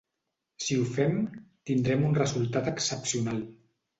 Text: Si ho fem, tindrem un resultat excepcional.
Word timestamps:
Si 0.67 0.77
ho 0.77 0.85
fem, 0.93 1.19
tindrem 1.71 2.07
un 2.07 2.17
resultat 2.19 2.73
excepcional. 2.75 3.41